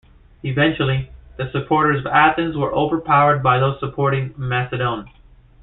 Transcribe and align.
Eventually, 0.41 1.11
the 1.37 1.51
supporters 1.51 1.99
of 1.99 2.07
Athens 2.07 2.57
were 2.57 2.73
overpowered 2.73 3.43
by 3.43 3.59
those 3.59 3.79
supporting 3.79 4.33
Macedon. 4.35 5.07